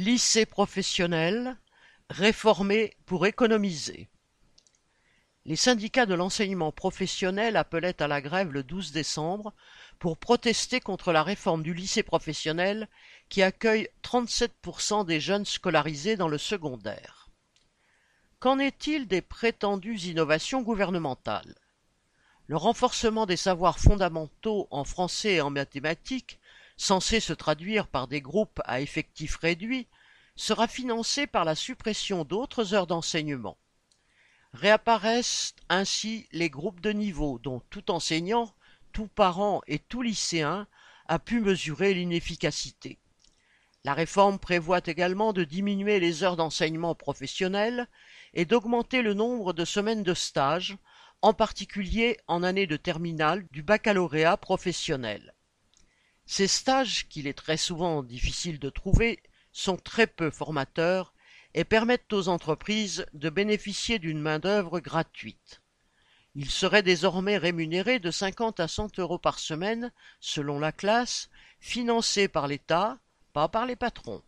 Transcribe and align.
Lycée 0.00 0.46
professionnel, 0.46 1.56
réformer 2.08 2.96
pour 3.04 3.26
économiser. 3.26 4.08
Les 5.44 5.56
syndicats 5.56 6.06
de 6.06 6.14
l'enseignement 6.14 6.70
professionnel 6.70 7.56
appelaient 7.56 8.00
à 8.00 8.06
la 8.06 8.20
grève 8.20 8.52
le 8.52 8.62
12 8.62 8.92
décembre 8.92 9.52
pour 9.98 10.16
protester 10.16 10.78
contre 10.78 11.10
la 11.10 11.24
réforme 11.24 11.64
du 11.64 11.74
lycée 11.74 12.04
professionnel 12.04 12.86
qui 13.28 13.42
accueille 13.42 13.88
37% 14.04 15.04
des 15.04 15.18
jeunes 15.18 15.44
scolarisés 15.44 16.14
dans 16.14 16.28
le 16.28 16.38
secondaire. 16.38 17.28
Qu'en 18.38 18.60
est-il 18.60 19.08
des 19.08 19.20
prétendues 19.20 19.98
innovations 20.02 20.62
gouvernementales? 20.62 21.56
Le 22.46 22.56
renforcement 22.56 23.26
des 23.26 23.36
savoirs 23.36 23.80
fondamentaux 23.80 24.68
en 24.70 24.84
français 24.84 25.34
et 25.34 25.40
en 25.40 25.50
mathématiques 25.50 26.38
censé 26.78 27.20
se 27.20 27.34
traduire 27.34 27.88
par 27.88 28.08
des 28.08 28.22
groupes 28.22 28.60
à 28.64 28.80
effectifs 28.80 29.36
réduits, 29.36 29.88
sera 30.36 30.68
financé 30.68 31.26
par 31.26 31.44
la 31.44 31.56
suppression 31.56 32.24
d'autres 32.24 32.72
heures 32.72 32.86
d'enseignement. 32.86 33.58
Réapparaissent 34.54 35.54
ainsi 35.68 36.26
les 36.32 36.48
groupes 36.48 36.80
de 36.80 36.92
niveau 36.92 37.38
dont 37.40 37.60
tout 37.68 37.90
enseignant, 37.90 38.54
tout 38.92 39.08
parent 39.08 39.60
et 39.66 39.80
tout 39.80 40.00
lycéen 40.00 40.66
a 41.08 41.18
pu 41.18 41.40
mesurer 41.40 41.92
l'inefficacité. 41.92 42.98
La 43.84 43.94
réforme 43.94 44.38
prévoit 44.38 44.80
également 44.86 45.32
de 45.32 45.44
diminuer 45.44 45.98
les 45.98 46.22
heures 46.22 46.36
d'enseignement 46.36 46.94
professionnel 46.94 47.88
et 48.34 48.44
d'augmenter 48.44 49.02
le 49.02 49.14
nombre 49.14 49.52
de 49.52 49.64
semaines 49.64 50.02
de 50.02 50.14
stage, 50.14 50.76
en 51.22 51.32
particulier 51.32 52.18
en 52.28 52.42
année 52.42 52.66
de 52.66 52.76
terminale 52.76 53.46
du 53.50 53.62
baccalauréat 53.62 54.36
professionnel. 54.36 55.34
Ces 56.30 56.46
stages, 56.46 57.08
qu'il 57.08 57.26
est 57.26 57.32
très 57.32 57.56
souvent 57.56 58.02
difficile 58.02 58.58
de 58.58 58.68
trouver, 58.68 59.18
sont 59.50 59.78
très 59.78 60.06
peu 60.06 60.30
formateurs 60.30 61.14
et 61.54 61.64
permettent 61.64 62.12
aux 62.12 62.28
entreprises 62.28 63.06
de 63.14 63.30
bénéficier 63.30 63.98
d'une 63.98 64.20
main-d'œuvre 64.20 64.78
gratuite. 64.80 65.62
Ils 66.34 66.50
seraient 66.50 66.82
désormais 66.82 67.38
rémunérés 67.38 67.98
de 67.98 68.10
50 68.10 68.60
à 68.60 68.68
100 68.68 68.98
euros 68.98 69.18
par 69.18 69.38
semaine, 69.38 69.90
selon 70.20 70.60
la 70.60 70.70
classe, 70.70 71.30
financés 71.60 72.28
par 72.28 72.46
l'État, 72.46 72.98
pas 73.32 73.48
par 73.48 73.64
les 73.64 73.74
patrons. 73.74 74.22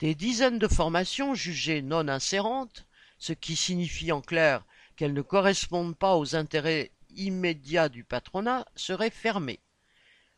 Des 0.00 0.14
dizaines 0.14 0.58
de 0.58 0.68
formations 0.68 1.34
jugées 1.34 1.80
non 1.80 2.06
insérantes, 2.06 2.84
ce 3.18 3.32
qui 3.32 3.56
signifie 3.56 4.12
en 4.12 4.20
clair 4.20 4.62
qu'elles 4.94 5.14
ne 5.14 5.22
correspondent 5.22 5.96
pas 5.96 6.16
aux 6.18 6.36
intérêts 6.36 6.92
immédiats 7.16 7.88
du 7.88 8.04
patronat, 8.04 8.66
seraient 8.76 9.08
fermées. 9.08 9.63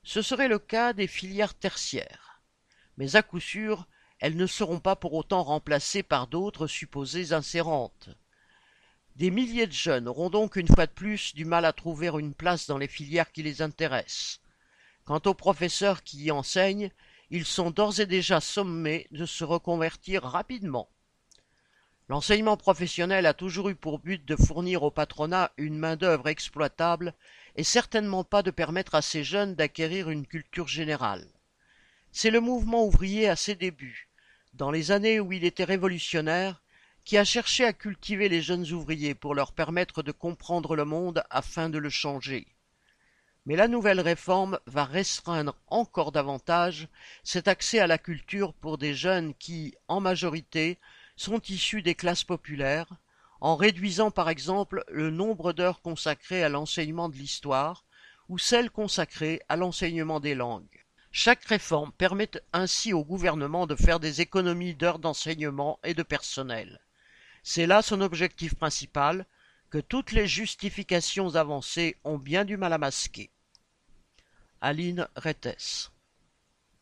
Ce 0.06 0.22
serait 0.22 0.46
le 0.46 0.60
cas 0.60 0.92
des 0.92 1.08
filières 1.08 1.54
tertiaires. 1.54 2.40
Mais 2.96 3.16
à 3.16 3.22
coup 3.22 3.40
sûr, 3.40 3.88
elles 4.20 4.36
ne 4.36 4.46
seront 4.46 4.78
pas 4.78 4.94
pour 4.94 5.14
autant 5.14 5.42
remplacées 5.42 6.04
par 6.04 6.28
d'autres 6.28 6.68
supposées 6.68 7.32
insérantes. 7.32 8.10
Des 9.16 9.32
milliers 9.32 9.66
de 9.66 9.72
jeunes 9.72 10.06
auront 10.06 10.30
donc 10.30 10.54
une 10.54 10.68
fois 10.68 10.86
de 10.86 10.92
plus 10.92 11.34
du 11.34 11.44
mal 11.44 11.64
à 11.64 11.72
trouver 11.72 12.06
une 12.06 12.34
place 12.34 12.68
dans 12.68 12.78
les 12.78 12.86
filières 12.86 13.32
qui 13.32 13.42
les 13.42 13.62
intéressent. 13.62 14.40
Quant 15.04 15.20
aux 15.26 15.34
professeurs 15.34 16.04
qui 16.04 16.22
y 16.22 16.30
enseignent, 16.30 16.92
ils 17.30 17.44
sont 17.44 17.72
d'ores 17.72 17.98
et 17.98 18.06
déjà 18.06 18.40
sommés 18.40 19.08
de 19.10 19.26
se 19.26 19.42
reconvertir 19.42 20.22
rapidement. 20.22 20.88
L'enseignement 22.08 22.56
professionnel 22.56 23.26
a 23.26 23.34
toujours 23.34 23.68
eu 23.68 23.74
pour 23.74 23.98
but 23.98 24.24
de 24.24 24.36
fournir 24.36 24.84
au 24.84 24.92
patronat 24.92 25.50
une 25.56 25.76
main-d'œuvre 25.76 26.28
exploitable 26.28 27.14
et 27.56 27.64
certainement 27.64 28.22
pas 28.22 28.42
de 28.42 28.52
permettre 28.52 28.94
à 28.94 29.02
ces 29.02 29.24
jeunes 29.24 29.56
d'acquérir 29.56 30.08
une 30.08 30.26
culture 30.26 30.68
générale. 30.68 31.26
C'est 32.12 32.30
le 32.30 32.40
mouvement 32.40 32.84
ouvrier 32.84 33.28
à 33.28 33.34
ses 33.34 33.56
débuts, 33.56 34.08
dans 34.54 34.70
les 34.70 34.92
années 34.92 35.18
où 35.18 35.32
il 35.32 35.44
était 35.44 35.64
révolutionnaire, 35.64 36.62
qui 37.04 37.18
a 37.18 37.24
cherché 37.24 37.64
à 37.64 37.72
cultiver 37.72 38.28
les 38.28 38.40
jeunes 38.40 38.70
ouvriers 38.72 39.14
pour 39.14 39.34
leur 39.34 39.52
permettre 39.52 40.02
de 40.02 40.12
comprendre 40.12 40.76
le 40.76 40.84
monde 40.84 41.24
afin 41.30 41.68
de 41.68 41.78
le 41.78 41.90
changer. 41.90 42.46
Mais 43.46 43.54
la 43.56 43.68
nouvelle 43.68 44.00
réforme 44.00 44.58
va 44.66 44.84
restreindre 44.84 45.56
encore 45.68 46.10
davantage 46.10 46.88
cet 47.22 47.48
accès 47.48 47.78
à 47.78 47.86
la 47.86 47.98
culture 47.98 48.54
pour 48.54 48.78
des 48.78 48.94
jeunes 48.94 49.34
qui, 49.34 49.74
en 49.86 50.00
majorité, 50.00 50.78
sont 51.16 51.40
issus 51.48 51.82
des 51.82 51.94
classes 51.94 52.24
populaires, 52.24 52.92
en 53.40 53.56
réduisant 53.56 54.10
par 54.10 54.28
exemple 54.28 54.84
le 54.88 55.10
nombre 55.10 55.52
d'heures 55.52 55.82
consacrées 55.82 56.42
à 56.42 56.48
l'enseignement 56.48 57.08
de 57.08 57.16
l'histoire 57.16 57.84
ou 58.28 58.38
celles 58.38 58.70
consacrées 58.70 59.40
à 59.48 59.56
l'enseignement 59.56 60.20
des 60.20 60.34
langues. 60.34 60.84
Chaque 61.12 61.44
réforme 61.44 61.92
permet 61.92 62.30
ainsi 62.52 62.92
au 62.92 63.04
gouvernement 63.04 63.66
de 63.66 63.74
faire 63.74 64.00
des 64.00 64.20
économies 64.20 64.74
d'heures 64.74 64.98
d'enseignement 64.98 65.78
et 65.82 65.94
de 65.94 66.02
personnel. 66.02 66.80
C'est 67.42 67.66
là 67.66 67.80
son 67.80 68.00
objectif 68.00 68.54
principal, 68.54 69.24
que 69.70 69.78
toutes 69.78 70.12
les 70.12 70.26
justifications 70.26 71.34
avancées 71.34 71.96
ont 72.04 72.18
bien 72.18 72.44
du 72.44 72.56
mal 72.56 72.72
à 72.72 72.78
masquer. 72.78 73.30
Aline 74.60 75.08
Rettes 75.16 75.90